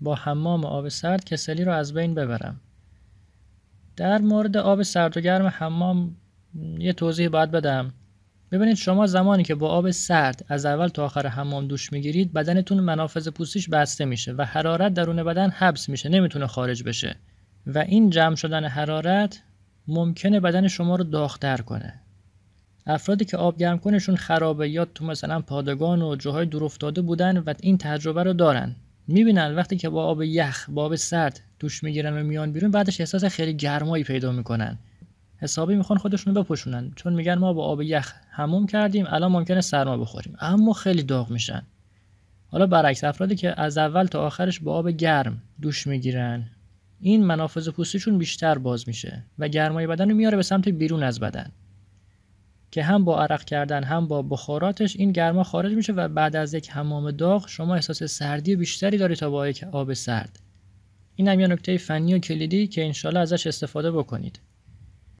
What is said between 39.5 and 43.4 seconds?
سرما بخوریم. اما خیلی داغ میشن. حالا برعکس افرادی